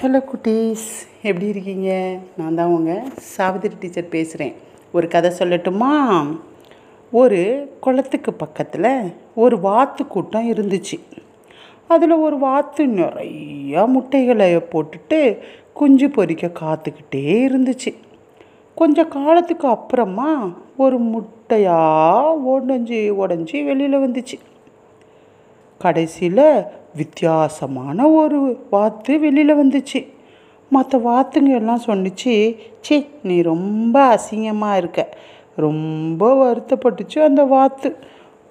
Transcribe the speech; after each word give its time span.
Hello 0.00 0.20
குட்டீஸ். 0.30 0.86
எப்படி 1.22 1.46
இருக்கீங்க? 1.46 2.18
நான் 2.36 2.54
தான் 2.54 2.66
உங்கள் 2.66 3.02
சாவித்திரி 3.16 3.74
டீச்சர் 3.80 4.08
பேசுகிறேன் 4.08 4.54
ஒரு 4.92 5.08
கதை 5.08 5.30
சொல்லட்டுமா? 5.38 5.90
ஒரு 7.10 7.40
குளத்துக்கு 7.80 8.32
பக்கத்தில் 8.32 9.14
ஒரு 9.34 9.60
வாத்து 9.60 10.06
கூட்டம் 10.06 10.50
இருந்துச்சு. 10.52 10.98
அதில் 11.88 12.10
ஒரு 12.10 12.38
வாத்து 12.38 12.86
நிறையா 12.86 13.86
முட்டைகளை 13.86 14.56
போட்டுட்டு 14.56 15.38
குஞ்சு 15.72 16.08
பொரிக்க 16.08 16.52
காத்துக்கிட்டே 16.60 17.24
இருந்துச்சு. 17.48 17.94
கொஞ்ச 18.74 19.04
காலத்துக்கு 19.04 19.68
அப்புறமா 19.68 20.30
ஒரு 20.76 20.98
முட்டையாக 20.98 22.38
உடஞ்சி 22.54 23.02
உடஞ்சி 23.22 23.64
வெளியில் 23.64 24.04
வந்துச்சு. 24.04 24.38
கடைசியில் 25.84 26.46
வித்தியாசமான 27.00 28.08
ஒரு 28.20 28.38
வாத்து 28.70 29.12
வெளியில் 29.24 29.58
வந்துச்சு. 29.60 30.00
மற்ற 30.72 30.98
வாத்துங்க 31.08 31.52
எல்லாம் 31.60 31.86
சொன்னிச்சு 31.86 32.34
சி 32.86 32.96
நீ 33.28 33.36
ரொம்ப 33.50 33.96
அசிங்கமாக 34.14 34.80
இருக்க. 34.82 35.00
ரொம்ப 35.64 36.30
வருத்தப்பட்டுச்சு 36.42 37.18
அந்த 37.28 37.42
வாத்து 37.54 37.90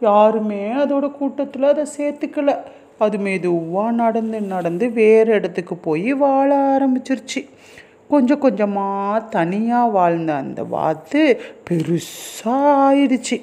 யாருமே 0.08 0.62
அதோட 0.82 1.06
கூட்டத்தில் 1.20 1.72
அதை 1.72 1.86
சேர்த்துக்கல. 1.98 2.54
அது 3.06 3.18
மெதுவாக 3.26 3.92
நடந்து 4.02 4.40
நடந்து 4.54 4.86
வேறு 5.00 5.32
இடத்துக்கு 5.38 5.76
போய் 5.86 6.12
வாழ 6.24 6.50
ஆரம்பிச்சிருச்சு. 6.74 7.42
கொஞ்சம் 8.14 8.44
கொஞ்சமாக 8.46 9.26
தனியாக 9.36 9.94
வாழ்ந்த 9.98 10.32
அந்த 10.44 10.62
வாத்து 10.76 11.22
பெருசாக 11.68 12.76
ஆயிடுச்சு. 12.86 13.38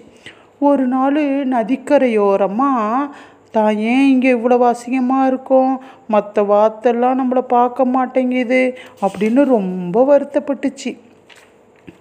ஒரு 0.69 0.85
நாள் 0.93 1.19
நதிக்கரையோரமாக 1.57 3.11
தான் 3.51 3.77
ஏன் 3.77 4.09
இங்கே 4.09 4.35
இவ்வளோ 4.35 4.57
அசிங்கமாக 4.71 5.27
இருக்கோம்? 5.27 5.83
மற்ற 6.09 6.43
வாத்தெல்லாம் 6.43 7.21
நம்மளை 7.21 7.41
பார்க்க 7.41 7.85
மாட்டேங்குது 7.85 8.79
அப்படின்னு 9.03 9.45
ரொம்ப 9.45 10.05
வருத்தப்பட்டுச்சு. 10.11 10.99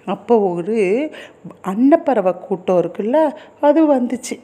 அப்போ 0.05 0.39
ஒரு 0.39 0.77
அன்னப்பறவை 1.61 2.33
கூட்டம் 2.37 2.79
இருக்குல்ல 2.81 3.31
அது 3.59 3.79
வந்துச்சு. 3.93 4.35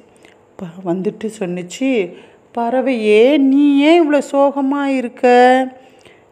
இப்போ 0.50 0.66
வந்துட்டு 0.86 1.30
சொன்னிச்சு 1.40 2.16
பறவையே 2.58 3.38
நீ 3.38 3.78
ஏன் 3.80 4.00
இவ்வளோ 4.02 4.18
சோகமாக 4.18 4.92
இருக்க? 4.92 5.26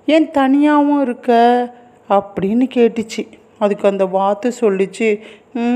ஏன் 0.06 0.32
தனியாகவும் 0.32 1.02
இருக்க? 1.02 1.32
அப்படின்னு 2.10 2.66
கேட்டுச்சு. 2.74 3.24
அதுக்கு 3.62 3.86
அந்த 3.92 4.06
வாத்து 4.18 4.48
சொல்லிச்சு 4.62 5.08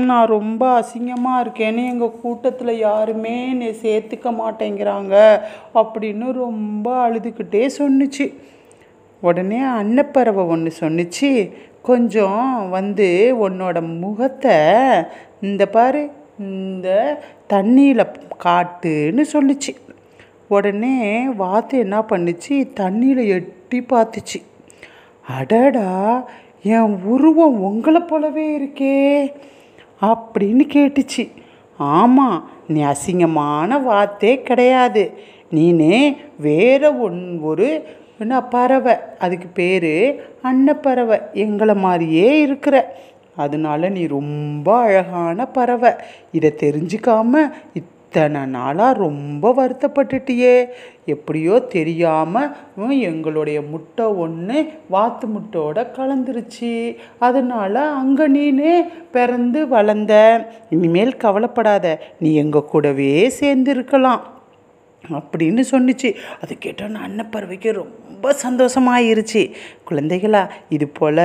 நான் 0.08 0.32
ரொம்ப 0.36 0.62
அசிங்கமாக 0.80 1.42
இருக்கேன்னு 1.44 1.82
எங்கள் 1.92 2.18
கூட்டத்தில் 2.22 2.72
யாருமே 2.88 3.34
என்னை 3.52 3.70
சேர்த்துக்க 3.84 4.30
மாட்டேங்கிறாங்க 4.42 5.14
அப்படின்னு 5.80 6.26
ரொம்ப 6.44 6.86
அழுதுகிட்டே 7.06 7.62
சொன்னுச்சு. 7.78 8.26
உடனே 9.22 9.60
அன்னப்பறவை 9.78 10.42
ஒன்று 10.54 10.72
சொன்னுச்சு 10.82 11.30
கொஞ்சம் 11.88 12.44
வந்து 12.76 13.08
உன்னோட 13.46 13.78
முகத்தை 14.04 14.56
இந்த 15.48 15.62
பாரு 15.76 16.02
இந்த 16.46 16.88
தண்ணியில் 17.52 18.12
காட்டுன்னு 18.44 19.24
சொல்லுச்சு. 19.34 19.72
உடனே 20.54 20.96
வாத்து 21.42 21.76
என்ன 21.84 21.98
பண்ணுச்சு 22.10 22.54
தண்ணியில் 22.80 23.22
எட்டி 23.36 23.78
பார்த்துச்சு. 23.92 24.38
அடடா 25.24 25.92
என் 26.66 26.94
உருவம் 27.04 27.62
உங்களை 27.62 28.00
போலவே 28.00 28.46
இருக்கே 28.58 29.32
அப்படின்னு 30.02 30.64
கேட்டுச்சு. 30.74 31.24
ஆமாம் 31.78 32.48
நீ 32.68 32.80
அசிங்கமான 32.82 33.82
வார்த்தை 33.82 34.42
கிடையாது. 34.42 35.02
நீனே 35.54 36.16
வேற 36.38 36.94
ஒன் 36.94 37.38
ஒரு 37.40 37.68
என்ன 38.18 38.42
பறவை 38.42 38.94
அதுக்கு 39.18 39.48
பேர் 39.48 39.92
அன்னப்பறவை. 40.42 41.18
எங்களை 41.32 41.74
மாதிரியே 41.74 42.40
இருக்கிற. 42.40 42.74
அதனால 43.36 43.88
நீ 43.88 44.06
ரொம்ப 44.06 44.76
அழகான 44.76 45.46
பறவை. 45.46 45.92
இதை 46.32 46.50
தெரிஞ்சுக்காம 46.56 47.50
இத்தனை 48.16 48.42
நாளாக 48.46 48.98
ரொம்ப 48.98 49.50
வருத்தப்பட்டுட்டியே. 49.56 50.54
எப்படியோ 51.04 51.54
தெரியாமல் 51.74 52.52
எங்களுடைய 53.10 53.58
முட்டை 53.72 54.06
ஒன்று 54.24 54.58
வாத்து 54.88 55.26
முட்டையோட 55.26 55.84
கலந்துருச்சு. 55.98 56.72
அதனால் 57.18 57.80
அங்கே 58.00 58.28
நீனு 58.28 58.72
பிறந்து 59.10 59.68
வளர்ந்த. 59.68 60.14
இனிமேல் 60.70 61.14
கவலைப்படாத 61.16 61.98
நீ 62.20 62.34
எங்கள் 62.34 62.70
கூடவே 62.72 63.12
சேர்ந்து 63.40 63.72
இருக்கலாம் 63.74 64.22
அப்படின்னு 65.18 65.62
சொன்னிச்சு. 65.70 66.08
அது 66.42 66.54
கேட்டோன்னு 66.64 66.98
அன்னப்பறவைக்கு 67.06 67.70
ரொம்ப 67.72 68.34
சந்தோஷமாயிருச்சு. 68.46 69.42
குழந்தைகளா 69.88 70.40
இது 70.68 70.86
போல் 70.88 71.22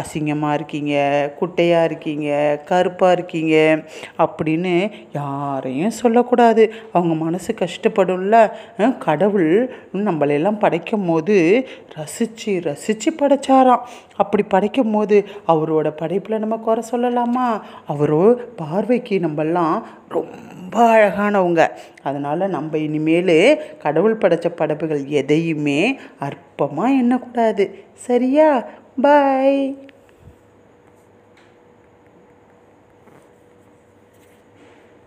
அசிங்கமாக 0.00 0.56
இருக்கீங்க 0.58 0.94
குட்டையாக 1.40 1.88
இருக்கீங்க 1.88 2.28
கருப்பாக 2.64 3.12
இருக்கீங்க 3.12 3.56
அப்படின்னு 4.18 4.74
யாரையும் 5.12 5.96
சொல்லக்கூடாது. 6.02 6.72
அவங்க 6.92 7.14
மனசு 7.24 7.54
கஷ்டப்படும்ல. 7.62 8.52
கடவுள் 8.98 9.50
நம்மளையெல்லாம் 9.94 10.62
படைக்கும் 10.64 11.06
போது 11.06 11.36
ரசித்து 11.94 12.60
ரசித்து 12.62 13.12
படைச்சாராம். 13.20 13.84
அப்படி 14.16 14.42
படைக்கும் 14.42 14.90
போது 14.90 15.16
அவரோட 15.48 15.88
படைப்பில் 15.90 16.42
நம்ம 16.44 16.56
குறை 16.56 16.84
சொல்லலாமா? 16.92 17.48
அவரோ 17.86 18.24
பார்வைக்கு 18.56 19.18
நம்மெல்லாம் 19.18 19.82
ரொம்ப 20.08 20.74
அழகானவங்க. 20.94 21.62
அதனால் 22.06 22.44
நம்ம 22.48 22.78
இனிமேல் 22.78 23.36
கடவுள் 23.78 24.20
படைச்ச 24.20 24.48
படைப்புகள் 24.56 25.02
எதையுமே 25.20 25.80
அற்பமாக 26.20 26.98
எண்ணக்கூடாது. 27.02 27.64
சரியா? 28.06 28.50
பாய் 29.00 29.60